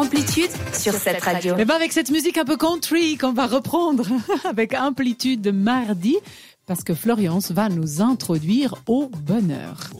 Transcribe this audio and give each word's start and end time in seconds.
Amplitude 0.00 0.48
sur 0.72 0.94
cette 0.94 1.22
radio. 1.22 1.58
Et 1.58 1.66
ben 1.66 1.74
avec 1.74 1.92
cette 1.92 2.10
musique 2.10 2.38
un 2.38 2.46
peu 2.46 2.56
country 2.56 3.18
qu'on 3.18 3.34
va 3.34 3.46
reprendre 3.46 4.06
avec 4.44 4.72
Amplitude 4.72 5.42
de 5.42 5.50
mardi, 5.50 6.16
parce 6.66 6.82
que 6.82 6.94
Florence 6.94 7.50
va 7.50 7.68
nous 7.68 8.00
introduire 8.00 8.76
au 8.86 9.08
bonheur. 9.08 9.90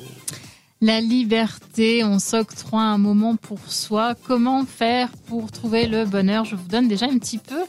La 0.80 1.02
liberté, 1.02 2.02
on 2.02 2.18
s'octroie 2.18 2.80
un 2.80 2.96
moment 2.96 3.36
pour 3.36 3.58
soi. 3.70 4.14
Comment 4.26 4.64
faire 4.64 5.10
pour 5.26 5.52
trouver 5.52 5.86
le 5.86 6.06
bonheur? 6.06 6.46
Je 6.46 6.56
vous 6.56 6.68
donne 6.68 6.88
déjà 6.88 7.04
un 7.04 7.18
petit 7.18 7.36
peu 7.36 7.60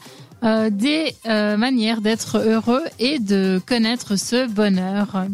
euh, 0.44 0.70
des 0.70 1.14
euh, 1.26 1.58
manières 1.58 2.00
d'être 2.00 2.38
heureux 2.38 2.84
et 2.98 3.20
de 3.20 3.62
connaître 3.68 4.16
ce 4.16 4.48
bonheur. 4.48 5.26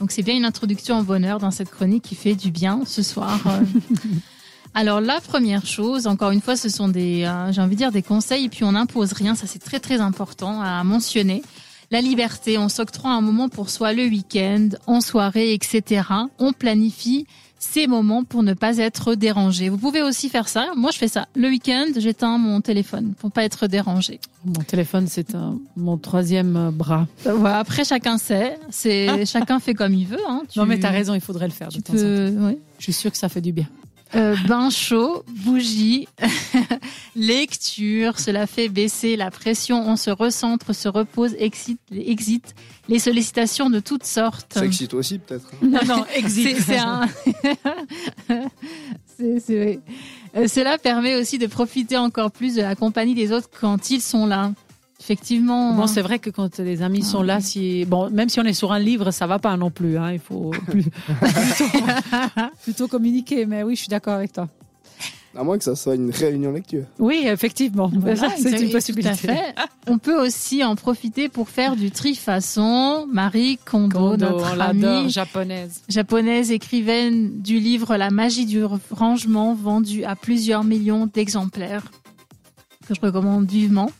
Donc 0.00 0.12
c'est 0.12 0.22
bien 0.22 0.34
une 0.34 0.46
introduction 0.46 0.98
au 0.98 1.02
bonheur 1.02 1.40
dans 1.40 1.50
cette 1.50 1.70
chronique 1.70 2.04
qui 2.04 2.14
fait 2.14 2.34
du 2.34 2.50
bien 2.50 2.84
ce 2.86 3.02
soir. 3.02 3.38
Alors 4.74 5.00
la 5.00 5.20
première 5.20 5.66
chose, 5.66 6.06
encore 6.06 6.30
une 6.30 6.40
fois, 6.40 6.56
ce 6.56 6.68
sont 6.68 6.88
des, 6.88 7.24
euh, 7.24 7.52
j'ai 7.52 7.60
envie 7.60 7.74
de 7.74 7.78
dire 7.78 7.92
des 7.92 8.02
conseils 8.02 8.44
et 8.44 8.48
puis 8.48 8.64
on 8.64 8.72
n'impose 8.72 9.12
rien. 9.12 9.34
Ça 9.34 9.46
c'est 9.46 9.58
très 9.58 9.80
très 9.80 10.00
important 10.00 10.60
à 10.62 10.82
mentionner. 10.84 11.42
La 11.90 12.00
liberté, 12.02 12.58
on 12.58 12.68
s'octroie 12.68 13.10
un 13.12 13.22
moment 13.22 13.48
pour 13.48 13.70
soi 13.70 13.92
le 13.94 14.04
week-end, 14.04 14.68
en 14.86 15.00
soirée, 15.00 15.54
etc. 15.54 16.02
On 16.38 16.52
planifie 16.52 17.26
ces 17.58 17.86
moments 17.88 18.22
pour 18.24 18.42
ne 18.44 18.52
pas 18.52 18.76
être 18.76 19.14
dérangé. 19.14 19.68
Vous 19.70 19.78
pouvez 19.78 20.02
aussi 20.02 20.28
faire 20.28 20.48
ça. 20.48 20.66
Moi, 20.76 20.90
je 20.92 20.98
fais 20.98 21.08
ça. 21.08 21.26
Le 21.34 21.48
week-end, 21.48 21.86
j'éteins 21.96 22.36
mon 22.38 22.60
téléphone 22.60 23.14
pour 23.18 23.32
pas 23.32 23.42
être 23.42 23.66
dérangé. 23.66 24.20
Mon 24.44 24.52
téléphone, 24.62 25.06
c'est 25.08 25.34
un- 25.34 25.58
mon 25.76 25.96
troisième 25.96 26.70
bras. 26.72 27.08
Euh, 27.26 27.32
Voilà, 27.34 27.58
après, 27.58 27.84
chacun 27.84 28.16
sait. 28.18 28.58
C'est 28.70 29.24
chacun 29.26 29.58
fait 29.58 29.74
comme 29.74 29.94
il 29.94 30.06
veut. 30.06 30.18
Hein. 30.28 30.42
Tu- 30.48 30.58
Non 30.58 30.66
mais 30.66 30.78
t'as 30.78 30.90
raison, 30.90 31.14
il 31.14 31.20
faudrait 31.22 31.46
le 31.48 31.52
faire 31.54 31.68
de 31.68 31.74
Tu 31.74 31.82
temps 31.82 31.94
en 31.94 31.96
temps. 31.96 32.56
Je 32.78 32.84
suis 32.84 32.92
sûre 32.92 33.10
que 33.10 33.18
ça 33.18 33.28
fait 33.30 33.40
du 33.40 33.50
bien. 33.52 33.66
Euh, 34.14 34.34
bain 34.46 34.70
chaud, 34.70 35.22
bougie, 35.44 36.08
lecture, 37.16 38.18
cela 38.18 38.46
fait 38.46 38.68
baisser 38.68 39.16
la 39.16 39.30
pression, 39.30 39.86
on 39.86 39.96
se 39.96 40.10
recentre, 40.10 40.74
se 40.74 40.88
repose, 40.88 41.34
excite, 41.38 41.80
exite 41.92 42.54
les 42.88 42.98
sollicitations 42.98 43.68
de 43.70 43.80
toutes 43.80 44.04
sortes. 44.04 44.54
Ça 44.54 44.64
excite 44.64 44.94
aussi, 44.94 45.18
peut-être. 45.18 45.46
hein. 45.62 45.66
Non, 45.68 45.80
non, 45.96 46.04
exit. 46.14 46.56
c'est 46.58 46.78
un... 46.78 47.06
C'est- 49.18 49.40
c'est 49.40 49.56
vrai. 49.56 49.80
Euh, 50.36 50.46
Cela 50.46 50.78
permet 50.78 51.16
aussi 51.16 51.38
de 51.38 51.46
profiter 51.48 51.96
encore 51.96 52.30
plus 52.30 52.54
de 52.54 52.62
la 52.62 52.76
compagnie 52.76 53.14
des 53.16 53.32
autres 53.32 53.48
quand 53.60 53.90
ils 53.90 54.00
sont 54.00 54.26
là. 54.26 54.52
Effectivement. 55.00 55.74
Bon, 55.74 55.86
c'est 55.86 56.02
vrai 56.02 56.18
que 56.18 56.28
quand 56.30 56.58
les 56.58 56.82
amis 56.82 57.02
sont 57.02 57.22
là, 57.22 57.40
si 57.40 57.84
bon, 57.84 58.10
même 58.10 58.28
si 58.28 58.40
on 58.40 58.44
est 58.44 58.52
sur 58.52 58.72
un 58.72 58.78
livre, 58.80 59.10
ça 59.12 59.26
va 59.26 59.38
pas 59.38 59.56
non 59.56 59.70
plus. 59.70 59.96
Hein, 59.96 60.12
il 60.12 60.18
faut 60.18 60.50
plus- 60.66 60.84
plutôt, 60.84 61.64
plutôt 62.64 62.88
communiquer. 62.88 63.46
Mais 63.46 63.62
oui, 63.62 63.74
je 63.76 63.80
suis 63.82 63.88
d'accord 63.88 64.14
avec 64.14 64.32
toi. 64.32 64.48
À 65.36 65.44
moins 65.44 65.56
que 65.56 65.62
ça 65.62 65.76
soit 65.76 65.94
une 65.94 66.10
réunion 66.10 66.50
lecture. 66.50 66.84
Oui, 66.98 67.22
effectivement, 67.26 67.88
Voilà, 67.94 68.30
c'est 68.38 68.60
une 68.60 68.70
possibilité. 68.72 69.14
Tout 69.14 69.30
à 69.30 69.34
fait. 69.34 69.54
On 69.86 69.98
peut 69.98 70.20
aussi 70.20 70.64
en 70.64 70.74
profiter 70.74 71.28
pour 71.28 71.48
faire 71.48 71.76
du 71.76 71.92
tri-façon. 71.92 73.06
Marie 73.08 73.56
Kondo, 73.64 73.96
Kondo, 73.96 74.16
notre 74.30 74.60
amie 74.60 75.10
japonaise. 75.10 75.82
japonaise 75.88 76.50
écrivaine 76.50 77.40
du 77.40 77.60
livre 77.60 77.96
La 77.96 78.10
magie 78.10 78.46
du 78.46 78.64
rangement, 78.90 79.54
vendu 79.54 80.02
à 80.04 80.16
plusieurs 80.16 80.64
millions 80.64 81.06
d'exemplaires, 81.06 81.84
que 82.88 82.94
je 82.94 83.00
recommande 83.00 83.48
vivement. 83.48 83.90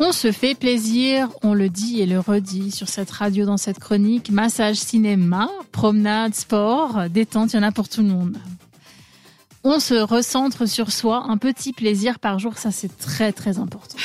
On 0.00 0.12
se 0.12 0.30
fait 0.30 0.54
plaisir, 0.54 1.28
on 1.42 1.54
le 1.54 1.68
dit 1.68 2.00
et 2.00 2.06
le 2.06 2.20
redit 2.20 2.70
sur 2.70 2.88
cette 2.88 3.10
radio, 3.10 3.44
dans 3.44 3.56
cette 3.56 3.80
chronique. 3.80 4.30
Massage 4.30 4.76
cinéma, 4.76 5.48
promenade, 5.72 6.34
sport, 6.34 7.08
détente, 7.10 7.52
il 7.52 7.56
y 7.56 7.58
en 7.58 7.64
a 7.64 7.72
pour 7.72 7.88
tout 7.88 8.02
le 8.02 8.08
monde. 8.08 8.38
On 9.64 9.80
se 9.80 9.94
recentre 9.94 10.68
sur 10.68 10.92
soi, 10.92 11.24
un 11.28 11.36
petit 11.36 11.72
plaisir 11.72 12.20
par 12.20 12.38
jour, 12.38 12.58
ça 12.58 12.70
c'est 12.70 12.96
très 12.96 13.32
très 13.32 13.58
important. 13.58 13.96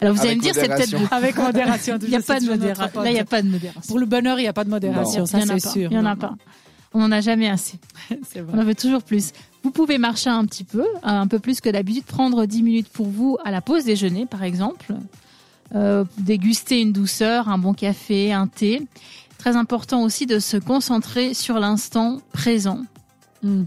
Alors 0.00 0.14
vous 0.14 0.22
allez 0.22 0.36
me 0.36 0.40
dire, 0.42 0.54
c'est 0.54 0.68
peut-être... 0.68 1.12
Avec 1.12 1.36
modération. 1.36 1.98
Il 2.02 2.10
n'y 2.10 2.16
a 2.16 2.20
pas 2.20 2.38
de 2.38 2.46
modération. 2.46 3.02
Là, 3.02 3.10
il 3.10 3.14
n'y 3.14 3.18
a 3.20 3.24
pas 3.24 3.42
de 3.42 3.48
modération. 3.48 3.80
Pour 3.88 3.98
le 3.98 4.06
bonheur, 4.06 4.38
il 4.38 4.42
n'y 4.42 4.48
a 4.48 4.52
pas 4.52 4.64
de 4.64 4.68
modération. 4.70 5.20
Non. 5.20 5.26
Ça, 5.26 5.38
Il 5.38 5.46
y 5.46 5.50
en 5.50 5.54
a 5.54 5.58
c'est 5.58 5.66
pas. 5.66 5.72
sûr. 5.72 5.90
Il 5.90 5.94
y 5.94 5.98
en 5.98 6.04
a 6.04 6.16
pas. 6.16 6.34
On 6.92 7.00
n'en 7.00 7.12
a 7.12 7.20
jamais 7.20 7.48
assez. 7.48 7.78
C'est 8.28 8.44
On 8.52 8.58
en 8.58 8.64
veut 8.64 8.74
toujours 8.74 9.02
plus. 9.02 9.32
Vous 9.66 9.72
pouvez 9.72 9.98
marcher 9.98 10.30
un 10.30 10.44
petit 10.44 10.62
peu, 10.62 10.84
un 11.02 11.26
peu 11.26 11.40
plus 11.40 11.60
que 11.60 11.68
d'habitude, 11.68 12.04
prendre 12.04 12.46
10 12.46 12.62
minutes 12.62 12.88
pour 12.88 13.08
vous 13.08 13.36
à 13.44 13.50
la 13.50 13.60
pause 13.60 13.84
déjeuner, 13.84 14.24
par 14.24 14.44
exemple. 14.44 14.94
Euh, 15.74 16.04
déguster 16.18 16.80
une 16.80 16.92
douceur, 16.92 17.48
un 17.48 17.58
bon 17.58 17.74
café, 17.74 18.32
un 18.32 18.46
thé. 18.46 18.86
Très 19.38 19.56
important 19.56 20.04
aussi 20.04 20.24
de 20.24 20.38
se 20.38 20.56
concentrer 20.56 21.34
sur 21.34 21.58
l'instant 21.58 22.20
présent. 22.32 22.82
Hmm. 23.42 23.64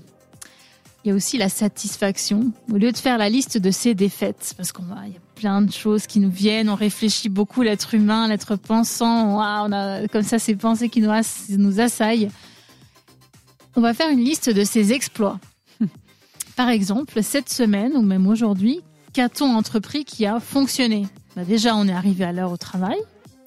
Il 1.03 1.09
y 1.09 1.11
a 1.11 1.15
aussi 1.15 1.37
la 1.37 1.49
satisfaction. 1.49 2.53
Au 2.71 2.77
lieu 2.77 2.93
de 2.93 2.97
faire 2.97 3.17
la 3.17 3.27
liste 3.27 3.57
de 3.57 3.69
ses 3.69 3.93
défaites, 3.93 4.53
parce 4.55 4.71
qu'on 4.71 4.83
va, 4.83 5.01
il 5.05 5.11
y 5.11 5.17
a 5.17 5.21
plein 5.35 5.61
de 5.61 5.73
choses 5.73 6.07
qui 6.07 6.21
nous 6.21 6.31
viennent, 6.31 6.69
on 6.69 6.75
réfléchit 6.75 7.27
beaucoup, 7.27 7.61
l'être 7.61 7.93
humain, 7.93 8.29
l'être 8.29 8.55
pensant, 8.55 9.35
Ouah, 9.35 9.65
on 9.67 9.73
a 9.73 10.07
comme 10.07 10.23
ça 10.23 10.39
ces 10.39 10.55
pensées 10.55 10.87
qui 10.87 11.01
nous 11.01 11.81
assaillent. 11.81 12.29
On 13.75 13.81
va 13.81 13.93
faire 13.93 14.09
une 14.09 14.23
liste 14.23 14.49
de 14.49 14.63
ses 14.63 14.93
exploits. 14.93 15.41
Par 16.59 16.67
exemple, 16.67 17.23
cette 17.23 17.47
semaine 17.47 17.93
ou 17.95 18.01
même 18.01 18.27
aujourd'hui, 18.27 18.81
qu'a-t-on 19.13 19.45
entrepris 19.55 20.03
qui 20.03 20.25
a 20.25 20.41
fonctionné? 20.41 21.07
Bah 21.37 21.45
Déjà, 21.45 21.73
on 21.73 21.87
est 21.87 21.93
arrivé 21.93 22.25
à 22.25 22.33
l'heure 22.33 22.51
au 22.51 22.57
travail, 22.57 22.97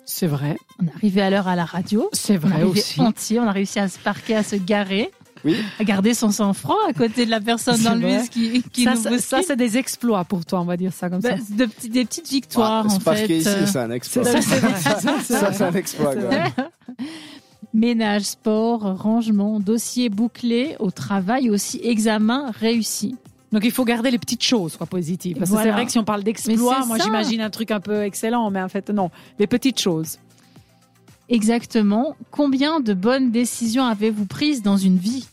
C'est 0.06 0.26
vrai. 0.26 0.56
on 0.80 0.86
est 0.86 0.92
arrivé 0.96 1.20
à 1.20 1.28
l'heure 1.28 1.46
à 1.46 1.54
la 1.54 1.66
radio, 1.66 2.08
C'est 2.14 2.32
on 2.32 2.34
est 2.36 2.38
vrai 2.38 2.52
arrivé 2.62 2.68
aussi. 2.80 3.02
entier, 3.02 3.38
on 3.38 3.46
a 3.46 3.52
réussi 3.52 3.78
à 3.80 3.88
se 3.88 3.98
parquer, 3.98 4.34
à 4.36 4.42
se 4.42 4.56
garer, 4.56 5.10
Oui. 5.44 5.56
à 5.78 5.84
garder 5.84 6.14
son 6.14 6.30
sang-froid 6.30 6.78
à 6.88 6.94
côté 6.94 7.26
de 7.26 7.30
la 7.30 7.42
personne 7.42 7.82
dans 7.82 7.96
le 7.96 8.00
vrai. 8.00 8.20
bus 8.20 8.28
qui, 8.30 8.62
qui 8.72 8.84
ça, 8.84 8.94
nous 8.94 9.18
ça, 9.18 9.40
c'est 9.46 9.56
des 9.56 9.76
exploits 9.76 10.24
pour 10.24 10.46
toi, 10.46 10.62
on 10.62 10.64
va 10.64 10.78
dire 10.78 10.94
ça 10.94 11.10
comme 11.10 11.20
Bah, 11.20 11.36
ça. 11.36 11.54
de 11.54 11.68
des 11.90 12.06
petites 12.06 12.30
victoires 12.30 12.86
Ah, 12.88 12.94
en 12.94 12.98
se 12.98 13.04
parquer 13.04 13.26
fait. 13.26 13.36
ici, 13.40 13.48
Euh, 13.50 13.66
c'est 13.66 13.78
un 13.78 13.90
exploit. 13.90 14.24
Ça, 14.24 14.40
c'est 14.40 14.56
vrai. 14.58 15.20
Ça, 15.20 15.52
c'est 15.52 15.64
un 15.64 15.74
exploit. 15.74 16.14
Ménage, 17.74 18.22
sport, 18.22 19.02
rangement, 19.02 19.58
dossier 19.58 20.08
bouclé 20.08 20.76
au 20.78 20.90
travail, 20.90 21.48
aussi 21.50 21.80
examen 21.82 22.50
réussi. 22.50 23.16
Donc 23.50 23.64
il 23.64 23.70
faut 23.70 23.84
garder 23.84 24.10
les 24.10 24.18
petites 24.18 24.42
choses 24.42 24.76
quoi, 24.76 24.86
positives. 24.86 25.36
Parce 25.38 25.50
que 25.50 25.56
c'est 25.56 25.70
vrai 25.70 25.84
que 25.84 25.92
si 25.92 25.98
on 25.98 26.04
parle 26.04 26.22
c'est 26.36 26.56
moi 26.56 26.82
j'imagine 27.02 27.40
un 27.40 27.50
truc 27.50 27.70
un 27.70 27.80
peu 27.80 28.02
excellent, 28.02 28.50
mais 28.50 28.62
en 28.62 28.68
fait 28.68 28.90
non, 28.90 29.10
les 29.38 29.46
petites 29.46 29.80
choses. 29.80 30.18
Exactement. 31.28 32.16
Combien 32.30 32.80
de 32.80 32.92
bonnes 32.94 33.30
décisions 33.30 33.84
avez-vous 33.84 34.26
prises 34.26 34.62
dans 34.62 34.76
une 34.76 34.98
vie? 34.98 35.26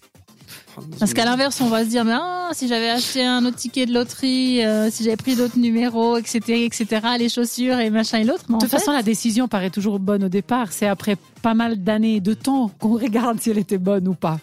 Parce 0.97 1.13
qu'à 1.13 1.25
l'inverse, 1.25 1.59
on 1.61 1.67
va 1.67 1.83
se 1.83 1.89
dire, 1.89 2.05
mais 2.05 2.13
ah, 2.13 2.38
si 2.53 2.67
j'avais 2.67 2.89
acheté 2.89 3.23
un 3.25 3.45
autre 3.45 3.57
ticket 3.57 3.85
de 3.85 3.93
loterie, 3.93 4.63
euh, 4.65 4.89
si 4.91 5.03
j'avais 5.03 5.17
pris 5.17 5.35
d'autres 5.35 5.57
numéros, 5.59 6.17
etc., 6.17 6.63
etc., 6.65 6.85
les 7.17 7.29
chaussures 7.29 7.79
et 7.79 7.89
machin 7.89 8.19
et 8.19 8.23
l'autre. 8.23 8.45
De 8.47 8.53
toute 8.53 8.61
fait, 8.63 8.67
façon, 8.77 8.91
la 8.91 9.03
décision 9.03 9.47
paraît 9.47 9.69
toujours 9.69 9.99
bonne 9.99 10.23
au 10.23 10.29
départ. 10.29 10.71
C'est 10.71 10.87
après 10.87 11.17
pas 11.41 11.53
mal 11.53 11.83
d'années 11.83 12.19
de 12.19 12.33
temps 12.33 12.69
qu'on 12.79 12.93
regarde 12.97 13.39
si 13.41 13.49
elle 13.49 13.57
était 13.57 13.77
bonne 13.77 14.07
ou 14.07 14.13
pas. 14.13 14.39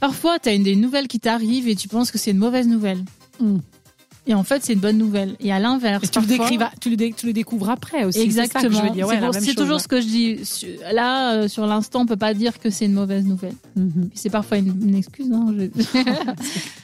parfois, 0.00 0.38
tu 0.38 0.48
as 0.48 0.52
une 0.54 0.62
des 0.64 0.76
nouvelles 0.76 1.08
qui 1.08 1.20
t'arrivent 1.20 1.68
et 1.68 1.76
tu 1.76 1.88
penses 1.88 2.10
que 2.10 2.18
c'est 2.18 2.30
une 2.32 2.38
mauvaise 2.38 2.66
nouvelle. 2.68 3.04
Hmm. 3.40 3.58
Et 4.24 4.34
en 4.34 4.44
fait, 4.44 4.62
c'est 4.64 4.74
une 4.74 4.78
bonne 4.78 4.98
nouvelle. 4.98 5.34
Et 5.40 5.52
à 5.52 5.58
l'inverse, 5.58 6.08
tu 6.08 6.20
le, 6.20 6.26
parfois- 6.28 6.48
décrives, 6.48 6.68
tu, 6.80 6.90
le 6.90 6.96
dé- 6.96 7.12
tu 7.16 7.26
le 7.26 7.32
découvres 7.32 7.70
après 7.70 8.04
aussi. 8.04 8.20
Exactement. 8.20 8.80
Ouais, 8.80 9.18
C'est 9.40 9.56
toujours 9.56 9.74
ouais. 9.78 9.82
ce 9.82 9.88
que 9.88 10.00
je 10.00 10.06
dis. 10.06 10.38
Là, 10.92 11.32
euh, 11.34 11.48
sur 11.48 11.66
l'instant, 11.66 12.02
on 12.02 12.06
peut 12.06 12.14
pas 12.14 12.32
dire 12.32 12.60
que 12.60 12.70
c'est 12.70 12.84
une 12.84 12.92
mauvaise 12.92 13.24
nouvelle. 13.24 13.56
Mhm. 13.74 14.10
C'est 14.14 14.30
parfois 14.30 14.58
une, 14.58 14.80
une 14.80 14.94
excuse. 14.94 15.26
hein, 15.32 15.52
je- 15.58 15.98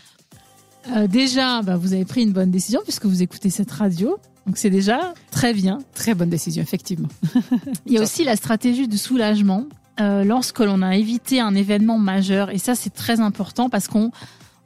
Euh, 0.96 1.06
déjà, 1.06 1.62
bah, 1.62 1.76
vous 1.76 1.92
avez 1.92 2.04
pris 2.04 2.22
une 2.22 2.32
bonne 2.32 2.50
décision 2.50 2.80
puisque 2.82 3.06
vous 3.06 3.22
écoutez 3.22 3.50
cette 3.50 3.70
radio. 3.70 4.16
Donc 4.46 4.56
c'est 4.56 4.70
déjà 4.70 5.12
très 5.30 5.52
bien. 5.52 5.78
Très 5.94 6.14
bonne 6.14 6.30
décision, 6.30 6.62
effectivement. 6.62 7.08
Il 7.86 7.92
y 7.92 7.98
a 7.98 8.02
aussi 8.02 8.24
la 8.24 8.36
stratégie 8.36 8.88
de 8.88 8.96
soulagement 8.96 9.66
euh, 10.00 10.24
lorsque 10.24 10.60
l'on 10.60 10.80
a 10.82 10.96
évité 10.96 11.40
un 11.40 11.54
événement 11.54 11.98
majeur. 11.98 12.50
Et 12.50 12.58
ça, 12.58 12.74
c'est 12.74 12.90
très 12.94 13.20
important 13.20 13.68
parce 13.68 13.88
qu'on 13.88 14.10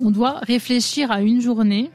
on 0.00 0.11
doit 0.11 0.38
réfléchir 0.43 1.11
à 1.11 1.21
une 1.22 1.41
journée 1.41 1.91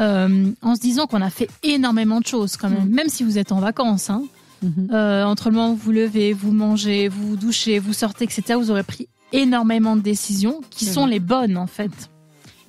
euh, 0.00 0.50
en 0.62 0.74
se 0.74 0.80
disant 0.80 1.06
qu'on 1.06 1.20
a 1.20 1.30
fait 1.30 1.48
énormément 1.62 2.20
de 2.20 2.26
choses 2.26 2.56
quand 2.56 2.68
même, 2.70 2.88
Mm. 2.88 2.94
même 2.94 3.08
si 3.08 3.22
vous 3.24 3.38
êtes 3.38 3.52
en 3.52 3.60
vacances. 3.60 4.10
Hein. 4.10 4.22
Mhm. 4.62 4.88
Euh, 4.92 5.24
entre 5.24 5.48
le 5.48 5.54
moment 5.56 5.72
où 5.72 5.76
vous 5.76 5.90
levez, 5.92 6.32
vous 6.32 6.52
mangez, 6.52 7.08
vous 7.08 7.28
vous 7.30 7.36
douchez, 7.36 7.78
vous 7.78 7.92
sortez, 7.92 8.24
etc., 8.24 8.58
vous 8.58 8.70
aurez 8.70 8.82
pris 8.82 9.08
énormément 9.32 9.96
de 9.96 10.02
décisions 10.02 10.60
qui 10.70 10.84
sont 10.84 11.02
vrai. 11.02 11.12
les 11.12 11.20
bonnes 11.20 11.56
en 11.56 11.66
fait. 11.66 12.10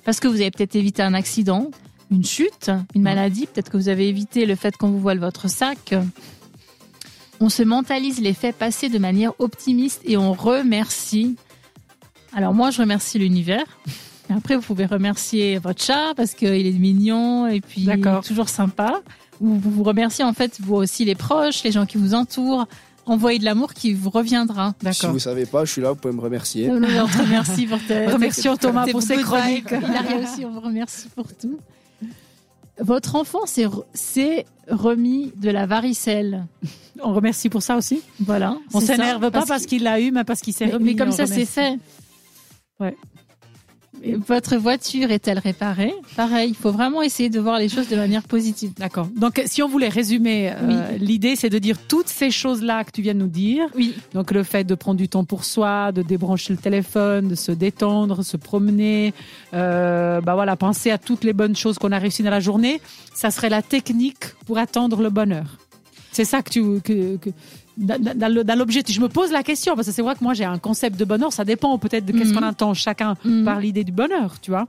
Parce 0.04 0.20
que 0.20 0.28
vous 0.28 0.40
avez 0.40 0.50
peut-être 0.50 0.76
évité 0.76 1.02
un 1.02 1.14
accident, 1.14 1.70
une 2.10 2.24
chute, 2.24 2.70
une 2.94 3.02
maladie, 3.02 3.46
peut-être 3.46 3.70
que 3.70 3.76
vous 3.76 3.88
avez 3.88 4.08
évité 4.08 4.46
le 4.46 4.54
fait 4.54 4.76
qu'on 4.76 4.90
vous 4.90 5.00
vole 5.00 5.18
votre 5.18 5.48
sac. 5.48 5.94
On 7.40 7.48
se 7.48 7.62
mentalise 7.62 8.20
les 8.20 8.34
faits 8.34 8.56
passés 8.56 8.88
de 8.88 8.98
manière 8.98 9.32
optimiste 9.38 10.02
et 10.04 10.16
on 10.16 10.32
remercie. 10.32 11.36
Alors 12.32 12.54
moi, 12.54 12.70
je 12.70 12.80
remercie 12.80 13.18
l'univers. 13.18 13.64
Après, 14.30 14.56
vous 14.56 14.62
pouvez 14.62 14.86
remercier 14.86 15.58
votre 15.58 15.82
chat 15.82 16.14
parce 16.16 16.34
qu'il 16.34 16.66
est 16.66 16.78
mignon 16.78 17.46
et 17.48 17.60
puis 17.60 17.88
toujours 18.24 18.48
sympa. 18.48 19.02
Ou 19.40 19.54
vous 19.54 19.70
vous 19.70 19.82
remerciez 19.82 20.24
en 20.24 20.32
fait 20.32 20.58
vous 20.60 20.74
aussi 20.74 21.04
les 21.04 21.14
proches, 21.14 21.64
les 21.64 21.72
gens 21.72 21.86
qui 21.86 21.98
vous 21.98 22.14
entourent. 22.14 22.66
Envoyez 23.04 23.38
de 23.40 23.44
l'amour 23.44 23.74
qui 23.74 23.94
vous 23.94 24.10
reviendra. 24.10 24.74
Si 24.92 25.06
vous 25.06 25.18
savez 25.18 25.44
pas, 25.46 25.64
je 25.64 25.72
suis 25.72 25.82
là, 25.82 25.90
vous 25.90 25.96
pouvez 25.96 26.14
me 26.14 26.20
remercier. 26.20 26.70
On 26.70 26.80
te 26.80 27.18
remercie 27.22 27.66
pour 27.66 27.78
tes. 27.86 28.06
Remercions 28.06 28.56
Thomas 28.56 28.86
pour 28.86 29.02
ses 29.02 29.16
chroniques. 29.16 29.70
Hilaria 29.72 30.16
aussi, 30.18 30.44
on 30.44 30.50
vous 30.52 30.60
remercie 30.60 31.08
pour 31.14 31.26
tout. 31.34 31.58
Votre 32.78 33.16
enfant 33.16 33.44
s'est 33.44 33.66
re- 33.66 33.84
s'est 33.92 34.46
remis 34.68 35.32
de 35.36 35.50
la 35.50 35.66
varicelle. 35.66 36.46
On 37.02 37.12
remercie 37.12 37.48
pour 37.48 37.62
ça 37.62 37.76
aussi. 37.76 38.00
Voilà. 38.20 38.56
On 38.72 38.80
s'énerve 38.80 39.30
pas 39.30 39.44
parce 39.46 39.66
qu'il 39.66 39.82
l'a 39.82 40.00
eu, 40.00 40.10
mais 40.10 40.24
parce 40.24 40.40
qu'il 40.40 40.54
s'est 40.54 40.66
remis. 40.66 40.84
mais 40.84 40.96
comme 40.96 41.12
ça, 41.12 41.26
c'est 41.26 41.44
fait. 41.44 41.78
Ouais. 42.80 42.96
Votre 44.26 44.56
voiture 44.56 45.10
est-elle 45.10 45.38
réparée? 45.38 45.94
Pareil, 46.16 46.50
il 46.50 46.56
faut 46.56 46.72
vraiment 46.72 47.02
essayer 47.02 47.30
de 47.30 47.38
voir 47.38 47.58
les 47.58 47.68
choses 47.68 47.88
de 47.88 47.96
manière 47.96 48.22
positive. 48.24 48.72
D'accord. 48.76 49.06
Donc, 49.16 49.40
si 49.46 49.62
on 49.62 49.68
voulait 49.68 49.88
résumer, 49.88 50.52
euh, 50.54 50.96
l'idée, 50.98 51.36
c'est 51.36 51.50
de 51.50 51.58
dire 51.58 51.76
toutes 51.86 52.08
ces 52.08 52.30
choses-là 52.30 52.84
que 52.84 52.90
tu 52.90 53.02
viens 53.02 53.14
de 53.14 53.20
nous 53.20 53.26
dire. 53.28 53.64
Oui, 53.76 53.94
Donc, 54.14 54.30
le 54.32 54.42
fait 54.42 54.64
de 54.64 54.74
prendre 54.74 54.98
du 54.98 55.08
temps 55.08 55.24
pour 55.24 55.44
soi, 55.44 55.92
de 55.92 56.02
débrancher 56.02 56.52
le 56.52 56.58
téléphone, 56.58 57.28
de 57.28 57.34
se 57.34 57.52
détendre, 57.52 58.24
se 58.24 58.36
promener, 58.36 59.14
euh, 59.54 60.20
bah 60.20 60.34
voilà, 60.34 60.56
penser 60.56 60.90
à 60.90 60.98
toutes 60.98 61.24
les 61.24 61.32
bonnes 61.32 61.56
choses 61.56 61.78
qu'on 61.78 61.92
a 61.92 61.98
réussies 61.98 62.22
dans 62.22 62.30
la 62.30 62.40
journée, 62.40 62.80
ça 63.14 63.30
serait 63.30 63.50
la 63.50 63.62
technique 63.62 64.24
pour 64.46 64.58
attendre 64.58 65.00
le 65.02 65.10
bonheur. 65.10 65.58
C'est 66.10 66.24
ça 66.26 66.42
que 66.42 66.50
tu, 66.50 66.62
que, 66.82 67.16
que- 67.16 67.30
dans, 67.76 68.58
l'objet, 68.58 68.82
je 68.86 69.00
me 69.00 69.08
pose 69.08 69.30
la 69.32 69.42
question 69.42 69.74
parce 69.74 69.86
que 69.88 69.92
c'est 69.94 70.02
vrai 70.02 70.14
que 70.14 70.22
moi 70.22 70.34
j'ai 70.34 70.44
un 70.44 70.58
concept 70.58 70.98
de 70.98 71.04
bonheur, 71.04 71.32
ça 71.32 71.44
dépend 71.44 71.78
peut-être 71.78 72.04
de 72.04 72.12
qu'est-ce 72.12 72.30
Mhm. 72.32 72.40
qu'on 72.40 72.46
entend 72.46 72.74
chacun 72.74 73.14
Mhm. 73.24 73.44
par 73.44 73.60
l'idée 73.60 73.84
du 73.84 73.92
bonheur, 73.92 74.40
tu 74.40 74.50
vois. 74.50 74.66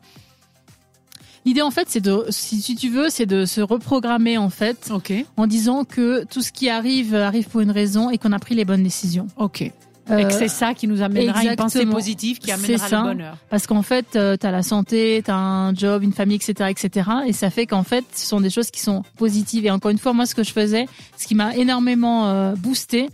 l'idée 1.46 1.62
en 1.62 1.72
fait, 1.72 1.88
c'est 1.90 2.00
de, 2.00 2.26
si, 2.30 2.74
tu 2.78 2.88
veux, 2.90 3.10
c'est 3.10 3.26
de 3.26 3.46
se 3.46 3.60
reprogrammer 3.60 4.38
en 4.38 4.50
fait, 4.50 4.90
en 5.36 5.46
disant 5.48 5.84
que 5.84 6.24
tout 6.24 6.42
ce 6.42 6.54
qui 6.54 6.70
arrive 6.70 7.14
arrive 7.16 7.50
pour 7.50 7.60
une 7.60 7.72
raison 7.72 8.10
et 8.10 8.18
qu'on 8.18 8.32
a 8.32 8.40
pris 8.40 8.56
les 8.56 8.64
bonnes 8.64 8.84
décisions. 8.84 9.28
ok. 9.38 9.70
Euh, 10.10 10.18
et 10.18 10.26
que 10.26 10.34
c'est 10.34 10.50
ça 10.50 10.74
qui 10.74 10.88
nous 10.88 11.02
amènera 11.02 11.40
à 11.40 11.44
une 11.46 11.56
pensée 11.56 11.86
positive 11.86 12.40
qui 12.40 12.52
amènera 12.52 12.88
ça. 12.88 13.02
le 13.04 13.10
bonheur. 13.10 13.38
Parce 13.50 13.68
qu'en 13.68 13.84
fait, 13.84 14.06
tu 14.12 14.18
as 14.18 14.52
la 14.52 14.64
santé, 14.64 15.22
tu 15.24 15.32
as 15.32 15.38
un 15.38 15.74
job, 15.74 16.04
une 16.04 16.14
famille, 16.14 16.36
etc., 16.36 16.70
etc. 16.70 17.10
Et 17.28 17.34
ça 17.34 17.50
fait 17.50 17.66
qu'en 17.66 17.84
fait, 17.84 18.04
ce 18.14 18.28
sont 18.28 18.42
des 18.42 18.50
choses 18.50 18.70
qui 18.70 18.82
sont 18.82 19.04
positives. 19.18 19.66
Et 19.66 19.72
encore 19.72 19.92
une 19.92 19.98
fois, 19.98 20.14
moi, 20.14 20.26
ce 20.26 20.36
que 20.36 20.44
je 20.44 20.52
faisais, 20.52 20.88
ce 21.18 21.26
qui 21.26 21.36
m'a 21.36 21.56
énormément 21.56 22.28
euh, 22.28 22.54
boosté, 22.56 23.10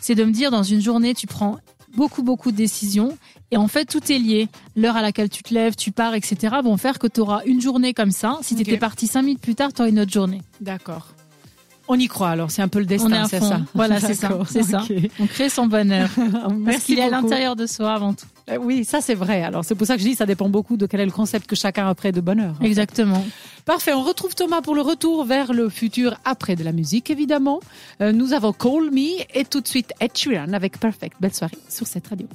c'est 0.00 0.14
de 0.14 0.24
me 0.24 0.32
dire, 0.32 0.50
dans 0.50 0.62
une 0.62 0.80
journée, 0.80 1.14
tu 1.14 1.26
prends 1.26 1.58
beaucoup, 1.94 2.22
beaucoup 2.22 2.52
de 2.52 2.56
décisions. 2.56 3.16
Et 3.50 3.56
en 3.56 3.68
fait, 3.68 3.84
tout 3.84 4.10
est 4.10 4.18
lié. 4.18 4.48
L'heure 4.76 4.96
à 4.96 5.02
laquelle 5.02 5.28
tu 5.28 5.42
te 5.42 5.52
lèves, 5.52 5.76
tu 5.76 5.92
pars, 5.92 6.14
etc., 6.14 6.56
vont 6.62 6.76
faire 6.76 6.98
que 6.98 7.06
tu 7.06 7.20
auras 7.20 7.42
une 7.44 7.60
journée 7.60 7.92
comme 7.92 8.12
ça. 8.12 8.38
Si 8.42 8.54
tu 8.54 8.62
étais 8.62 8.78
parti 8.78 9.06
cinq 9.06 9.22
minutes 9.22 9.40
plus 9.40 9.54
tard, 9.54 9.72
tu 9.72 9.82
auras 9.82 9.90
une 9.90 10.00
autre 10.00 10.12
journée. 10.12 10.40
D'accord. 10.60 11.08
On 11.92 11.98
y 11.98 12.06
croit 12.06 12.28
alors, 12.28 12.52
c'est 12.52 12.62
un 12.62 12.68
peu 12.68 12.78
le 12.78 12.84
On 12.84 12.88
est 12.88 12.90
destin, 12.98 13.12
à 13.24 13.24
c'est 13.28 13.40
fond. 13.40 13.48
ça. 13.48 13.60
Voilà, 13.74 13.98
c'est 13.98 14.14
ça, 14.14 14.30
c'est 14.48 14.62
ça. 14.62 14.82
On 15.18 15.26
crée 15.26 15.48
son 15.48 15.66
bonheur. 15.66 16.08
Parce 16.64 16.84
qu'il 16.84 16.98
est 17.00 17.02
à 17.02 17.10
l'intérieur 17.10 17.56
de 17.56 17.66
soi 17.66 17.92
avant 17.94 18.14
tout. 18.14 18.26
Euh, 18.48 18.58
Oui, 18.58 18.84
ça 18.84 19.00
c'est 19.00 19.16
vrai. 19.16 19.42
Alors 19.42 19.64
c'est 19.64 19.74
pour 19.74 19.86
ça 19.88 19.96
que 19.96 20.02
je 20.02 20.06
dis 20.06 20.14
ça 20.14 20.24
dépend 20.24 20.48
beaucoup 20.48 20.76
de 20.76 20.86
quel 20.86 21.00
est 21.00 21.04
le 21.04 21.10
concept 21.10 21.48
que 21.48 21.56
chacun 21.56 21.86
a 21.86 21.90
après 21.90 22.12
de 22.12 22.20
bonheur. 22.20 22.54
Exactement. 22.62 23.24
Parfait, 23.64 23.92
on 23.92 24.02
retrouve 24.04 24.34
Thomas 24.36 24.60
pour 24.62 24.76
le 24.76 24.82
retour 24.82 25.24
vers 25.24 25.52
le 25.52 25.68
futur 25.68 26.16
après 26.24 26.54
de 26.54 26.62
la 26.62 26.70
musique 26.72 27.10
évidemment. 27.10 27.58
Euh, 28.00 28.12
nous 28.12 28.32
avons 28.34 28.52
Call 28.52 28.90
Me 28.92 29.22
et 29.34 29.44
tout 29.44 29.60
de 29.60 29.66
suite 29.68 29.92
Ed 30.00 30.12
Sheeran 30.14 30.52
avec 30.52 30.78
Perfect. 30.78 31.16
Belle 31.20 31.34
soirée 31.34 31.58
sur 31.68 31.86
cette 31.88 32.06
radio. 32.06 32.28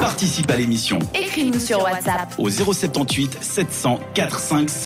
Participe 0.00 0.50
à 0.50 0.56
l'émission 0.56 0.98
Écris-nous 1.14 1.58
sur 1.58 1.82
WhatsApp. 1.82 2.34
au 2.38 2.48
078 2.50 3.38
700 3.42 4.00
45 4.14 4.70